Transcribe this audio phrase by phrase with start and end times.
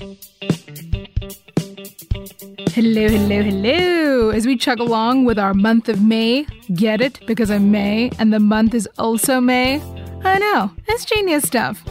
[0.00, 0.16] Hello,
[3.06, 4.30] hello, hello.
[4.30, 7.20] As we chug along with our month of May, get it?
[7.26, 9.78] Because I'm May and the month is also May?
[10.24, 11.84] I know, that's genius stuff.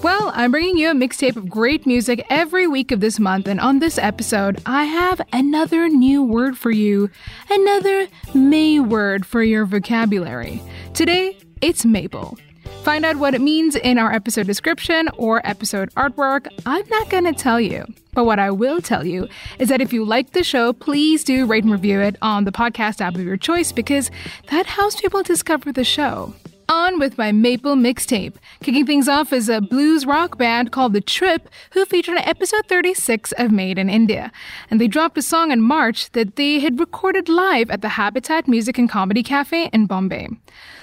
[0.00, 3.58] Well, I'm bringing you a mixtape of great music every week of this month, and
[3.58, 7.10] on this episode, I have another new word for you,
[7.50, 10.62] another May word for your vocabulary.
[10.94, 12.38] Today, it's maple.
[12.86, 16.46] Find out what it means in our episode description or episode artwork.
[16.66, 17.84] I'm not going to tell you.
[18.14, 19.26] But what I will tell you
[19.58, 22.52] is that if you like the show, please do rate and review it on the
[22.52, 24.12] podcast app of your choice because
[24.52, 26.32] that helps people discover the show.
[26.68, 28.34] On with my Maple mixtape.
[28.62, 32.66] Kicking things off is a blues rock band called The Trip, who featured on episode
[32.68, 34.30] 36 of Made in India.
[34.70, 38.46] And they dropped a song in March that they had recorded live at the Habitat
[38.46, 40.28] Music and Comedy Cafe in Bombay.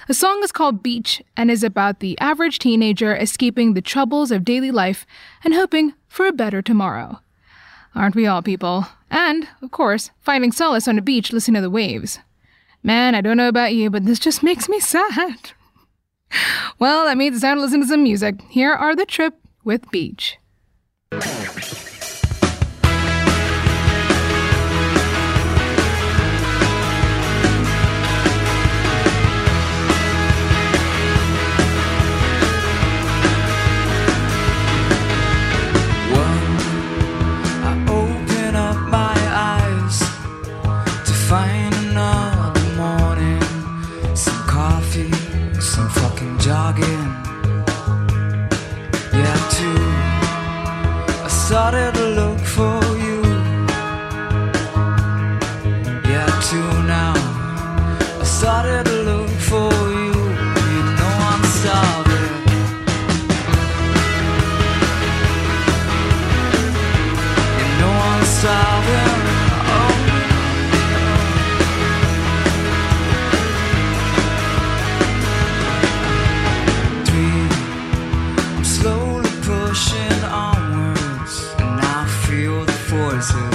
[0.07, 4.43] The song is called Beach and is about the average teenager escaping the troubles of
[4.43, 5.05] daily life
[5.43, 7.21] and hoping for a better tomorrow.
[7.95, 8.87] Aren't we all people?
[9.09, 12.20] And, of course, finding solace on a beach listening to the waves.
[12.81, 15.51] Man, I don't know about you, but this just makes me sad.
[16.79, 18.41] Well, that means it's time to listen to some music.
[18.49, 20.37] Here are The Trip with Beach.
[83.31, 83.53] The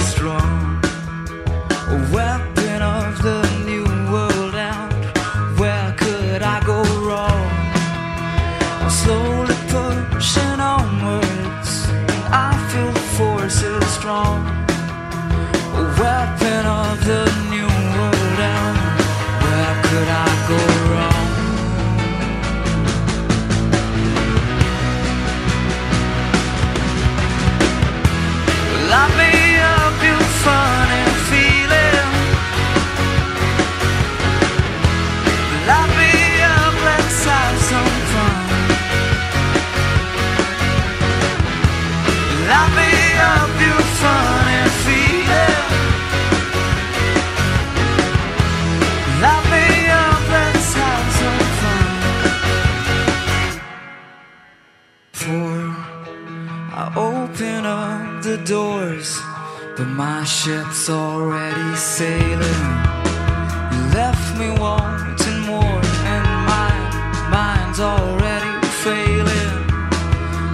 [67.79, 69.65] already failing.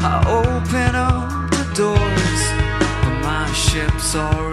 [0.02, 2.42] I open up the doors,
[3.04, 4.45] but my ship's already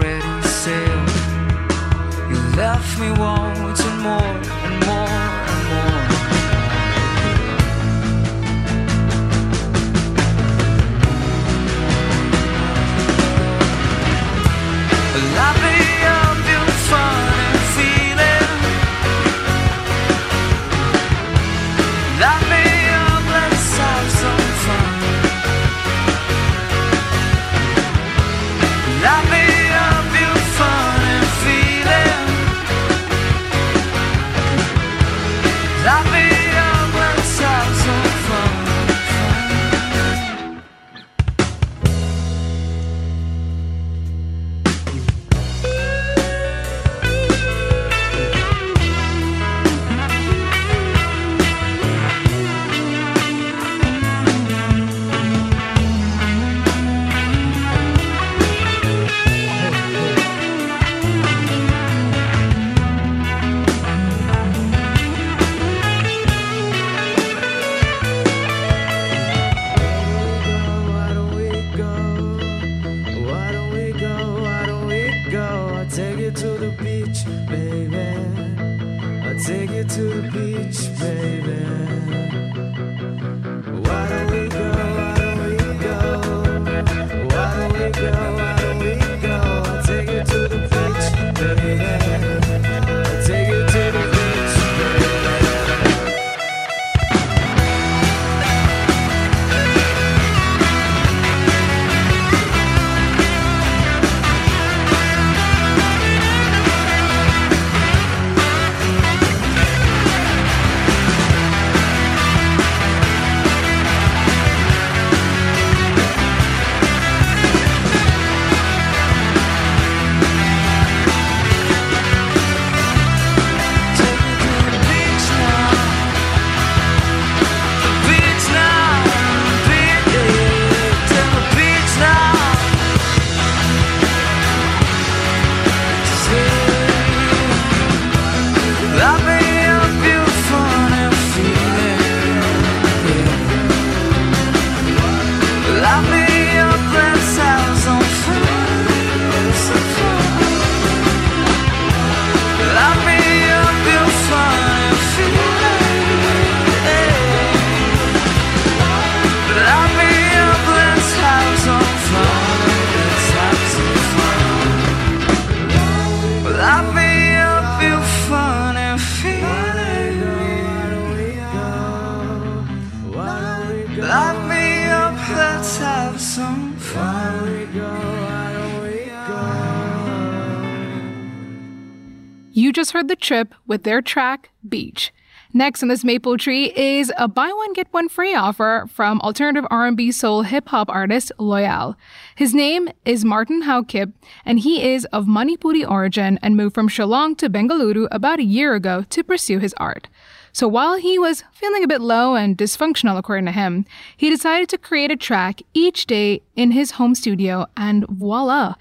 [183.33, 185.11] Trip with their track Beach.
[185.53, 189.65] Next on this maple tree is a buy one get one free offer from alternative
[189.71, 191.95] R&B soul hip hop artist Loyal.
[192.35, 194.13] His name is Martin Haokip
[194.45, 198.75] and he is of Manipuri origin and moved from Shillong to Bengaluru about a year
[198.75, 200.09] ago to pursue his art.
[200.51, 204.69] So while he was feeling a bit low and dysfunctional according to him, he decided
[204.69, 208.75] to create a track each day in his home studio and voila,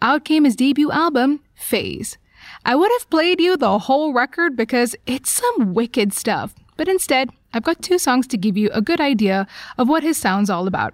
[0.00, 2.16] out came his debut album, Phase.
[2.68, 7.30] I would have played you the whole record because it's some wicked stuff, but instead,
[7.54, 9.46] I've got two songs to give you a good idea
[9.78, 10.92] of what his sound's all about.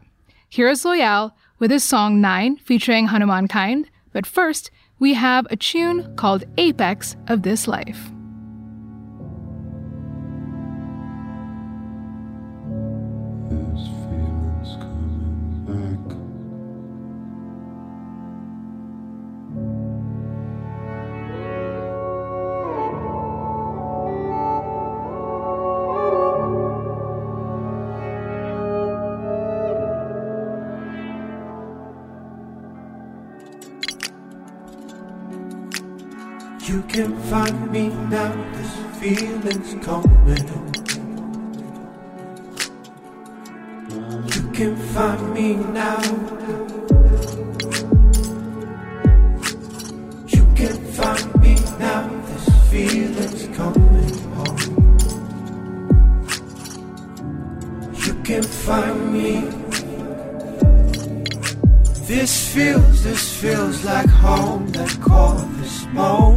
[0.48, 6.44] Here's Loyal with his song 9 featuring Hanumankind, but first, we have a tune called
[6.58, 8.13] Apex of This Life.
[37.34, 40.46] Find me now, this feeling's coming.
[44.34, 45.48] You can find me
[45.80, 46.00] now.
[50.34, 51.54] You can find me
[51.84, 54.62] now, this feeling's coming home.
[58.06, 59.34] You can find me.
[62.06, 64.68] This feels, this feels like home.
[64.68, 66.33] That call this moment.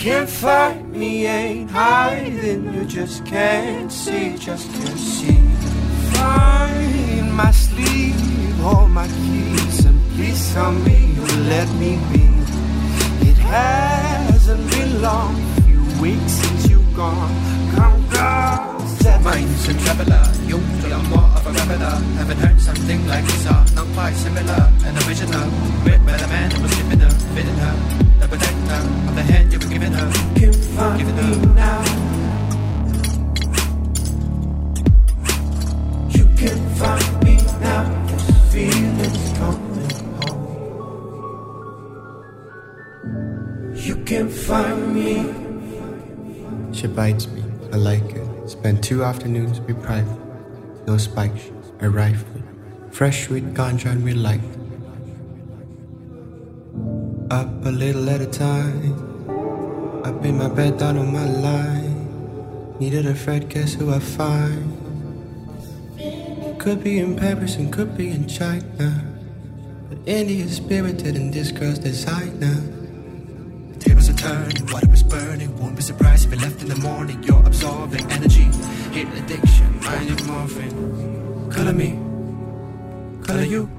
[0.00, 2.72] Can't fight me, ain't hiding.
[2.72, 5.36] You just can't see, just can't see.
[6.16, 8.18] Find my sleeve,
[8.60, 12.24] hold my keys, and please tell me you let me be.
[13.28, 15.36] It hasn't been long,
[15.66, 17.36] few weeks since you gone.
[17.74, 18.80] Come, girl.
[19.22, 22.00] Mine's a traveller, usually I'm more of a reveler.
[22.16, 24.72] Haven't heard something like this, are not quite similar.
[24.82, 25.50] An original,
[25.84, 29.52] written by the man who was giving her, fitting her, the protector of the hand
[29.52, 30.10] you were giving her.
[30.34, 31.82] can find Give it me now.
[36.10, 37.84] You can find me now.
[38.06, 40.46] This feeling's coming home.
[43.74, 45.34] You can find me.
[46.72, 48.48] She bites me, I like it.
[48.48, 50.18] Spend two afternoons with private.
[50.86, 51.42] No spikes.
[51.42, 52.42] shoes, a rifle.
[52.90, 54.59] Fresh with ganja and with light.
[57.30, 58.92] Up a little at a time.
[60.04, 62.76] Up in my bed, down on my line.
[62.80, 64.76] Needed a friend, guess who I find?
[66.58, 69.04] Could be in Paris and could be in China.
[69.88, 72.56] But India is spirited and this girl's designer.
[73.74, 75.56] The tables are turning, water is burning.
[75.56, 77.22] Won't be surprised if you're left in the morning.
[77.22, 78.50] You're absorbing energy,
[78.90, 81.48] hit addiction, mind your morphine.
[81.48, 81.96] Color me,
[83.24, 83.70] color you,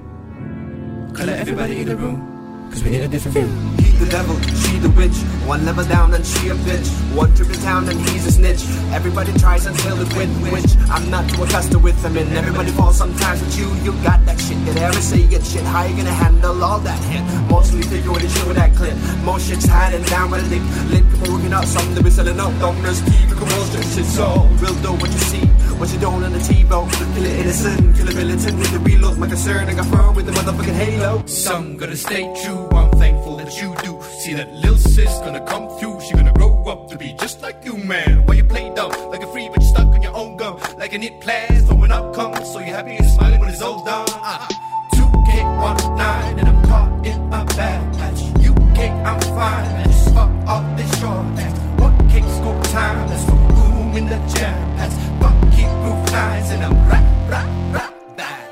[1.14, 2.31] color everybody in the room.
[2.72, 3.48] Cause we need a different view.
[3.84, 5.18] He the devil, she the witch.
[5.46, 6.88] One level down and she a bitch.
[7.14, 8.64] One trip in town and he's a snitch.
[8.96, 12.18] Everybody tries until it win, which I'm not too accustomed with them.
[12.18, 13.68] And everybody falls sometimes with you.
[13.84, 14.58] You got that shit.
[14.66, 15.64] Did I ever say you get shit?
[15.64, 17.22] How you gonna handle all that hit?
[17.52, 18.96] Mostly the shit with that clip.
[19.24, 20.64] Most chicks hiding down with a lick.
[20.92, 22.58] Lick, come working out something, be selling out.
[22.60, 23.82] Doctors keep it commotion.
[23.84, 25.02] Shit's all real dope.
[25.02, 25.46] What you see,
[25.82, 26.90] what you don't on the T-bone.
[26.92, 29.18] Kill it innocent, kill a militant with the real look.
[29.18, 31.26] My concern, I got firm with the motherfucking halo.
[31.26, 32.70] Some gonna stay true.
[32.70, 34.00] I'm thankful that you do.
[34.22, 36.00] See that lil sis gonna come through.
[36.02, 38.26] She gonna grow up to be just like you, man.
[38.28, 40.60] Why you play dumb like a free but you stuck on your own gum?
[40.78, 42.48] Like a neat plans for when up comes.
[42.54, 44.08] So you happy and smiling when it's all done.
[44.12, 44.48] Uh,
[44.94, 48.22] 2K19 and I'm caught in a bad patch.
[49.10, 49.84] I'm fine.
[49.86, 51.26] Just fuck this short.
[51.82, 53.08] What time?
[53.10, 55.31] Let's go boom in the jam pass.
[56.12, 58.50] Lines and I'm rap, rap, rap back.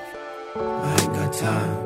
[0.56, 1.79] I ain't got time.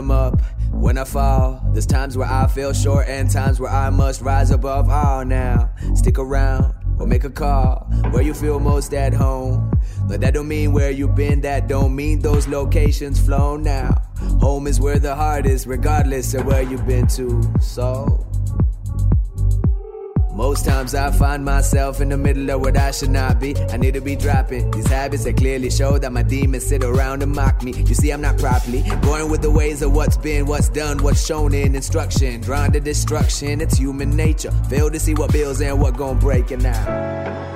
[0.00, 0.40] I'm up,
[0.70, 4.50] when I fall, there's times where I feel short and times where I must rise
[4.50, 5.70] above all now.
[5.94, 9.78] Stick around or make a call where you feel most at home.
[10.08, 13.90] But that don't mean where you've been, that don't mean those locations flown now.
[14.40, 17.42] Home is where the heart is, regardless of where you've been to.
[17.60, 18.26] So.
[20.32, 23.56] Most times I find myself in the middle of what I should not be.
[23.70, 27.22] I need to be dropping these habits that clearly show that my demons sit around
[27.22, 27.72] and mock me.
[27.72, 31.24] You see, I'm not properly going with the ways of what's been, what's done, what's
[31.24, 32.40] shown in instruction.
[32.40, 34.52] Drawn to destruction, it's human nature.
[34.68, 37.49] Fail to see what builds and what gon' break it now.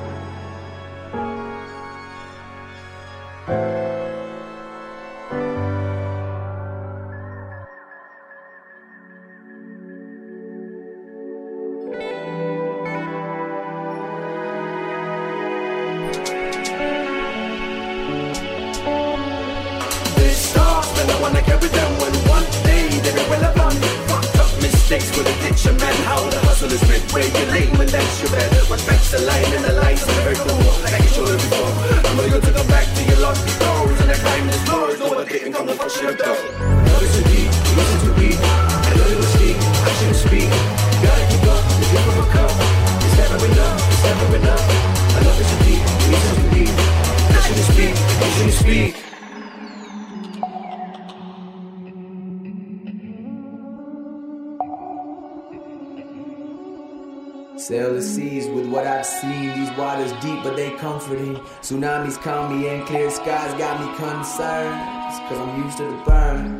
[57.57, 59.55] Sail the seas with what I've seen.
[59.55, 61.37] These waters deep, but they comforting.
[61.63, 64.75] Tsunamis calm me and clear skies got me concerned.
[65.09, 66.59] It's cause I'm used to the burn.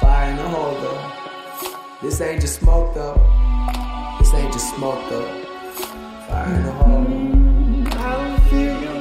[0.00, 1.12] Fire in the hole though.
[2.00, 3.20] This ain't just smoke though.
[4.18, 5.28] This ain't just smoke though.
[6.26, 7.06] Fire in the hole.
[7.98, 8.92] I don't feel you.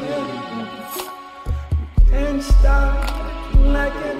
[2.09, 4.17] Can't stop like it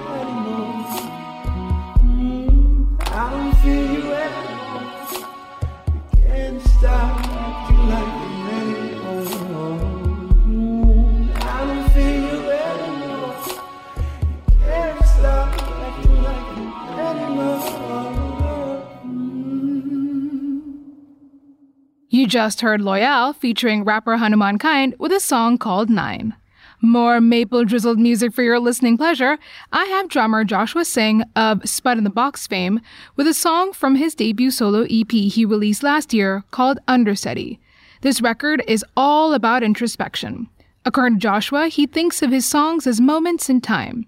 [22.32, 26.34] just heard Loyal featuring rapper Hanumankind with a song called Nine.
[26.80, 29.36] More maple drizzled music for your listening pleasure.
[29.70, 32.80] I have drummer Joshua Singh of Spud in the Box fame
[33.16, 37.60] with a song from his debut solo EP he released last year called Understudy.
[38.00, 40.48] This record is all about introspection.
[40.86, 44.06] According to Joshua, he thinks of his songs as moments in time.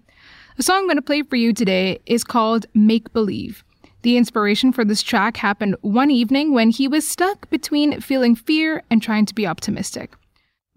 [0.57, 3.63] The song I'm going to play for you today is called Make Believe.
[4.05, 8.83] The inspiration for this track happened one evening when he was stuck between feeling fear
[8.91, 10.13] and trying to be optimistic.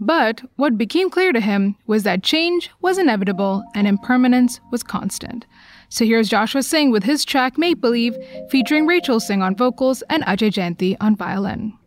[0.01, 5.45] But what became clear to him was that change was inevitable and impermanence was constant.
[5.91, 8.17] So here's Joshua Singh with his track Make Believe,
[8.49, 11.78] featuring Rachel Singh on vocals and Ajay Janti on violin.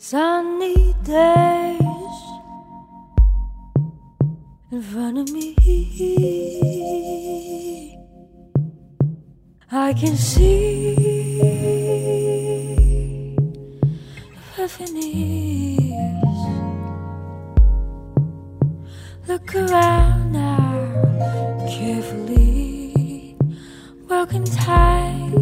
[0.00, 1.80] Sunny days
[4.70, 5.56] in front of me.
[9.72, 10.94] I can see
[14.56, 15.90] epiphanies.
[19.26, 23.36] Look around now carefully.
[24.06, 25.32] Broken time,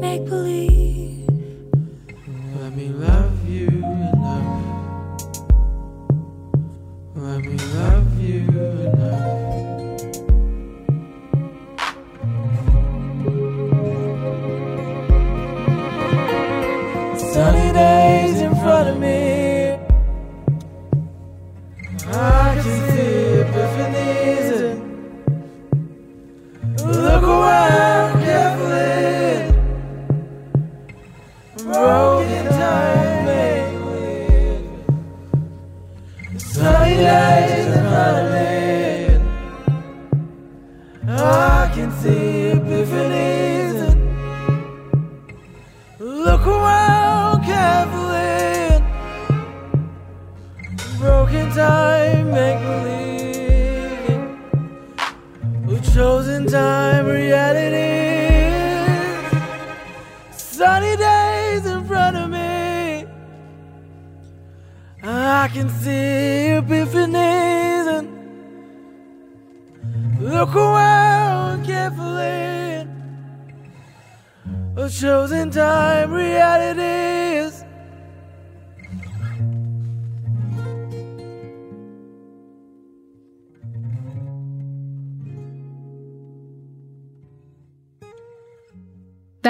[0.00, 0.59] make believe.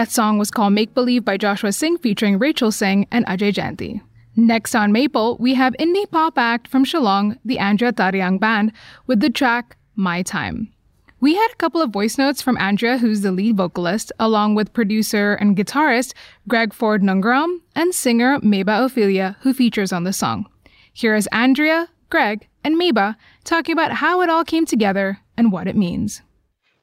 [0.01, 4.01] That song was called Make Believe by Joshua Singh featuring Rachel Singh and Ajay Janti.
[4.35, 8.73] Next on Maple, we have indie pop act from Shillong, the Andrea Tariang Band,
[9.07, 10.73] with the track My Time.
[11.21, 14.73] We had a couple of voice notes from Andrea, who's the lead vocalist, along with
[14.73, 16.15] producer and guitarist
[16.49, 20.47] Greg Ford Nungaram and singer Meba Ophelia, who features on the song.
[20.95, 25.69] Here is Andrea, Greg, and Meba talking about how it all came together and what
[25.69, 26.23] it means.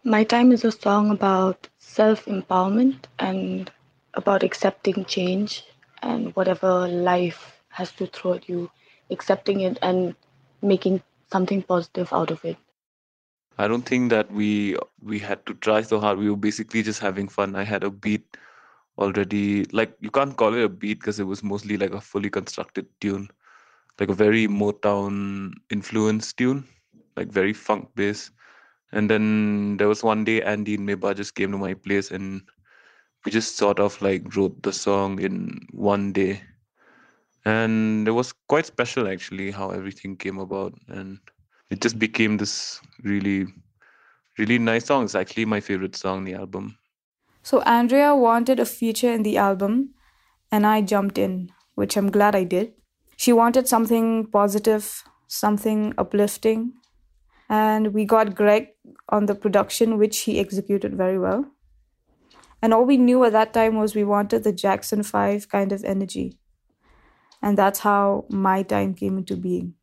[0.04, 3.72] My Time is a song about self empowerment and
[4.14, 5.64] about accepting change
[6.04, 8.70] and whatever life has to throw at you,
[9.10, 10.16] accepting it and
[10.62, 12.58] making something positive out of it.
[13.58, 16.20] I don't think that we we had to try so hard.
[16.20, 17.56] We were basically just having fun.
[17.56, 18.38] I had a beat
[18.98, 19.66] already.
[19.72, 22.88] Like you can't call it a beat because it was mostly like a fully constructed
[23.02, 23.30] tune,
[24.00, 26.66] like a very Motown influenced tune,
[27.16, 28.32] like very funk bass.
[28.92, 32.42] And then there was one day Andy and Meba just came to my place and
[33.26, 36.42] we just sort of like wrote the song in one day.
[37.46, 41.20] And it was quite special actually how everything came about and
[41.70, 43.48] it just became this really
[44.38, 45.04] really nice song.
[45.04, 46.78] It's actually my favorite song on the album.
[47.44, 49.94] So Andrea wanted a feature in the album,
[50.52, 52.74] and I jumped in, which I'm glad I did.
[53.16, 56.74] She wanted something positive, something uplifting,
[57.50, 58.70] and we got Greg
[59.10, 61.46] on the production, which he executed very well.
[62.62, 65.84] And all we knew at that time was we wanted the Jackson 5 kind of
[65.84, 66.38] energy.
[67.42, 69.76] And that's how my time came into being.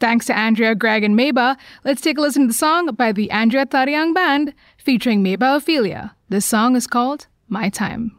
[0.00, 3.30] Thanks to Andrea, Greg, and Meba, let's take a listen to the song by the
[3.30, 6.16] Andrea Tariang Band featuring Meba Ophelia.
[6.30, 8.16] This song is called My Time.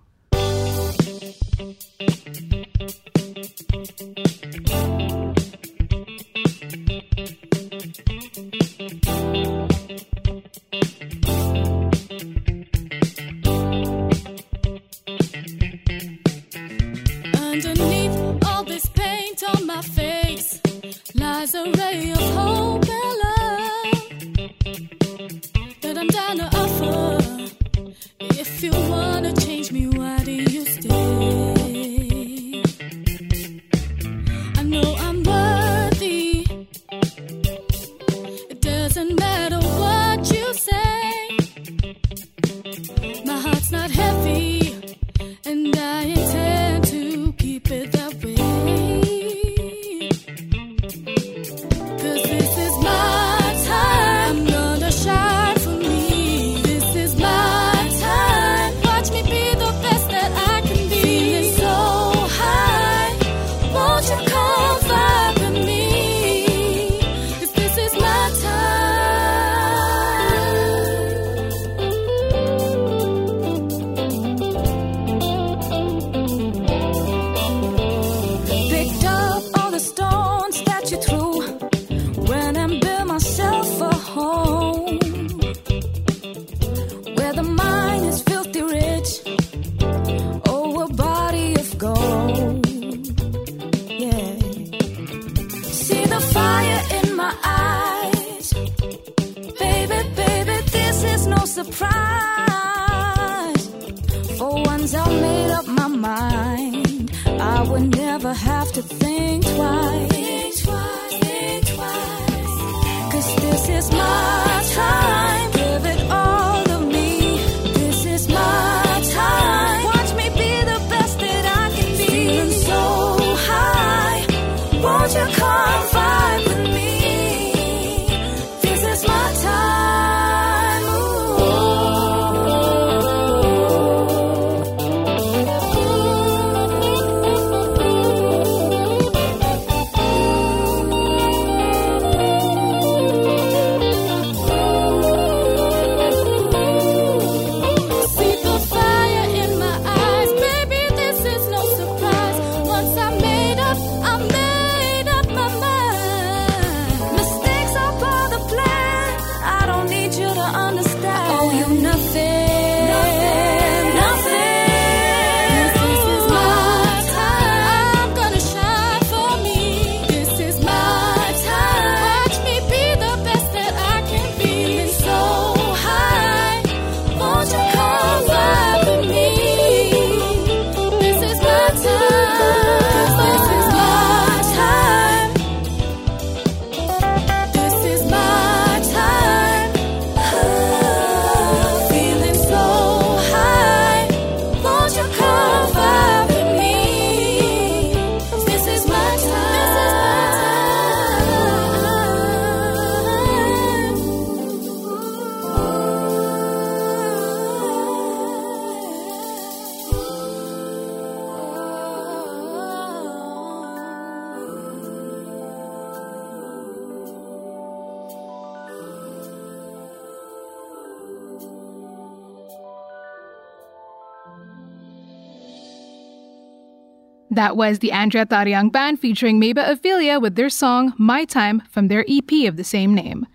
[227.33, 231.87] That was the Andrea Tariang Band featuring Meba Ophelia with their song My Time from
[231.87, 233.25] their EP of the same name.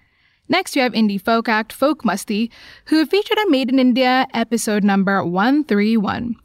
[0.50, 2.50] Next, you have indie folk act Folk Masti,
[2.88, 6.36] who have featured on Made in India episode number 131.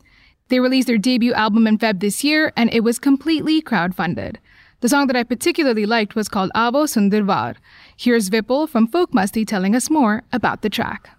[0.47, 4.37] They released their debut album in Feb this year, and it was completely crowdfunded.
[4.79, 7.57] The song that I particularly liked was called Avo Sundirvar.
[7.97, 11.09] Here's Vipul from Folk Masti telling us more about the track.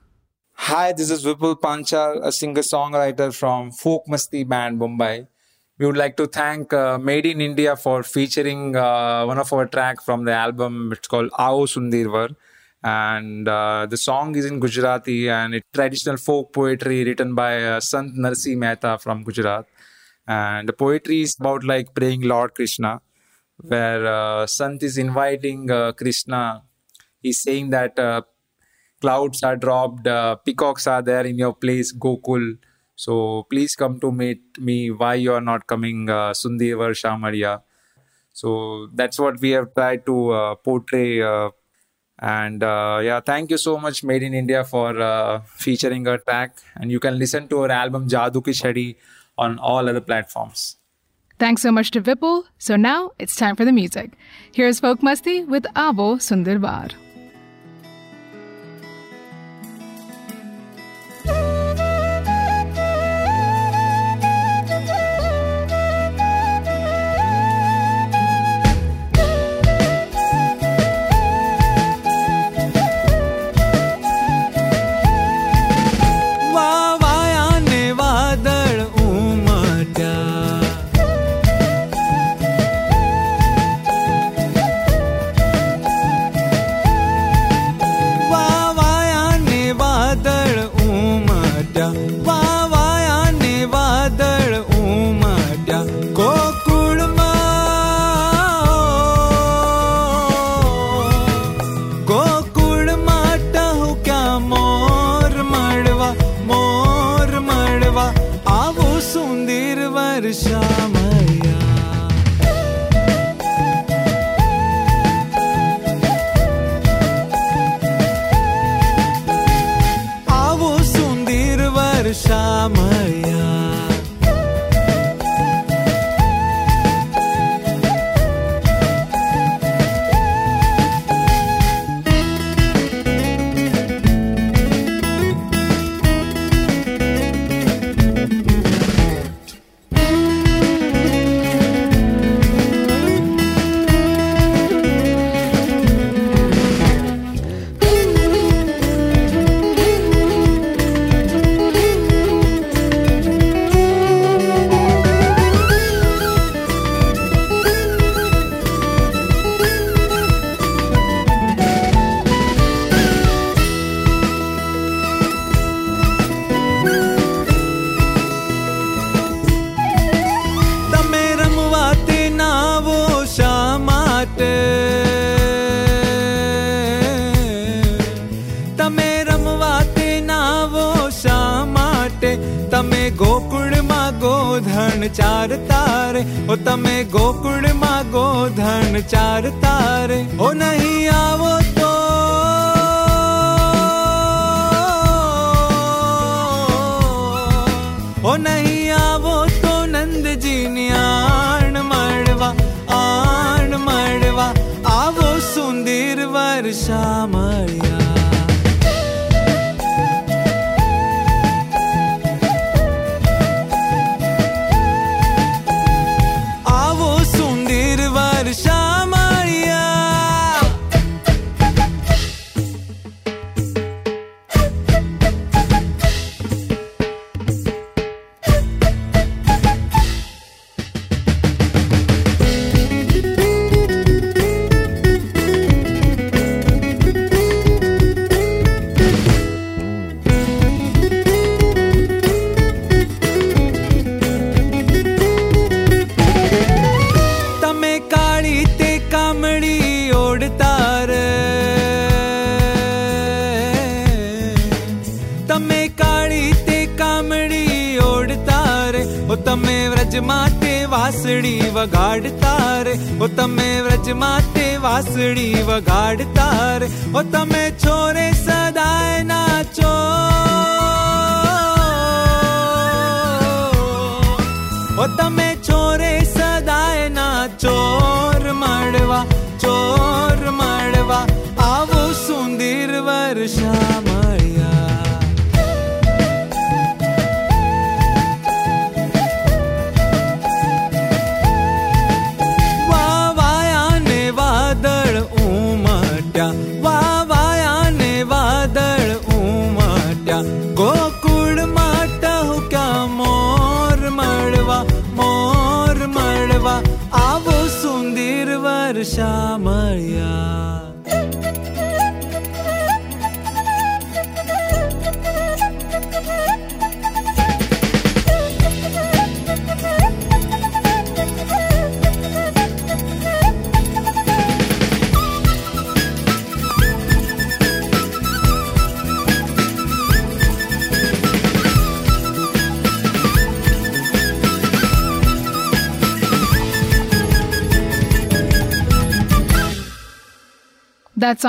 [0.55, 5.27] Hi, this is Vipul Panchal, a singer-songwriter from Folk Masti Band, Mumbai.
[5.78, 9.66] We would like to thank uh, Made in India for featuring uh, one of our
[9.66, 10.92] track from the album.
[10.92, 12.37] It's called Ao Sundirvar.
[12.85, 17.80] And uh, the song is in Gujarati and it's traditional folk poetry written by uh,
[17.80, 19.66] Sant Narsi Mehta from Gujarat.
[20.26, 23.00] And the poetry is about like praying Lord Krishna,
[23.56, 26.64] where uh, Sant is inviting uh, Krishna.
[27.22, 28.22] He's saying that uh,
[29.00, 30.06] clouds are dropped,
[30.44, 32.58] peacocks are there in your place, Gokul.
[32.96, 34.90] So please come to meet me.
[34.90, 37.62] Why you are not coming, uh, Sundevar Shamaria?
[38.33, 41.22] So that's what we have tried to uh, portray.
[41.22, 41.50] Uh,
[42.18, 46.59] and uh, yeah, thank you so much, Made in India, for uh, featuring our track.
[46.76, 48.96] And you can listen to our album Jadoo Ki Chhadi
[49.37, 50.76] on all other platforms.
[51.38, 52.44] Thanks so much to Vipul.
[52.59, 54.12] So now it's time for the music.
[54.52, 56.92] Here's Folk Masti with Avo Sundirvar.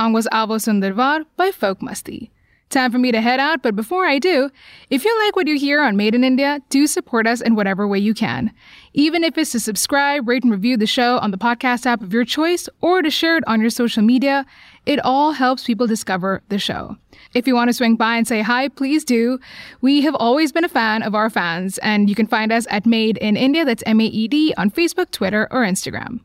[0.03, 2.29] Song was Avo Sundarvar by Folk Masti.
[2.69, 4.49] Time for me to head out, but before I do,
[4.89, 7.87] if you like what you hear on Made in India, do support us in whatever
[7.87, 8.51] way you can.
[8.93, 12.11] Even if it's to subscribe, rate, and review the show on the podcast app of
[12.11, 14.45] your choice, or to share it on your social media,
[14.85, 16.97] it all helps people discover the show.
[17.33, 19.39] If you want to swing by and say hi, please do.
[19.79, 22.85] We have always been a fan of our fans, and you can find us at
[22.85, 26.19] Made in India, that's M A E D, on Facebook, Twitter, or Instagram.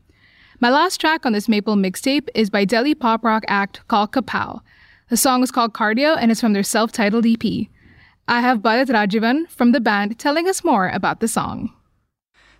[0.61, 4.59] My last track on this Maple mixtape is by Delhi pop rock act called Kapow.
[5.09, 7.67] The song is called Cardio and it's from their self titled EP.
[8.27, 11.73] I have Bharat Rajivan from the band telling us more about the song.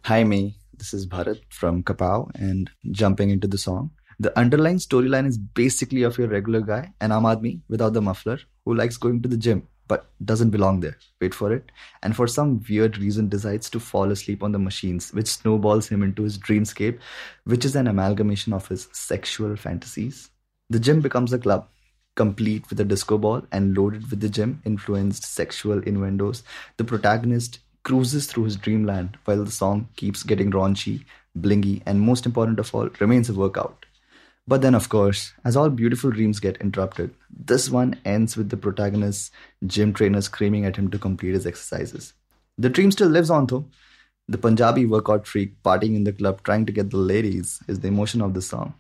[0.06, 0.56] Hi, me.
[0.78, 3.92] This is Bharat from Kapow and jumping into the song.
[4.18, 8.40] The underlying storyline is basically of your regular guy, an Aam Aadmi without the muffler,
[8.64, 10.98] who likes going to the gym but doesn't belong there.
[11.20, 11.70] Wait for it.
[12.02, 16.04] And for some weird reason decides to fall asleep on the machines, which snowballs him
[16.04, 17.00] into his dreamscape,
[17.44, 20.30] which is an amalgamation of his sexual fantasies.
[20.70, 21.68] The gym becomes a club,
[22.16, 26.44] complete with a disco ball and loaded with the gym influenced sexual innuendos.
[26.78, 31.06] The protagonist cruises through his dreamland while the song keeps getting raunchy,
[31.38, 33.86] blingy, and most important of all, remains a workout.
[34.50, 38.58] But then, of course, as all beautiful dreams get interrupted, this one ends with the
[38.58, 39.30] protagonist's
[39.68, 42.14] gym trainer screaming at him to complete his exercises.
[42.58, 43.66] The dream still lives on though.
[44.28, 47.90] The Punjabi workout freak partying in the club trying to get the ladies is the
[47.90, 48.74] emotion of the song.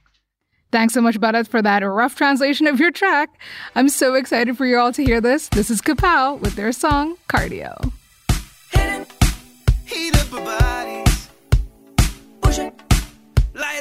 [0.71, 3.29] Thanks so much, Bharat, for that rough translation of your track.
[3.75, 5.49] I'm so excited for you all to hear this.
[5.49, 7.91] This is Kapow with their song Cardio.
[9.86, 11.29] Heat up our bodies.
[12.41, 12.73] Push it.
[13.53, 13.78] Light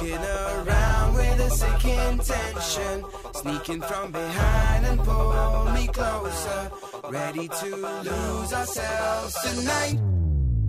[0.00, 6.70] Walking around with a sick intention, sneaking from behind and pull me closer.
[7.08, 9.98] Ready to lose ourselves tonight.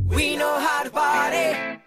[0.07, 1.78] We know how to party.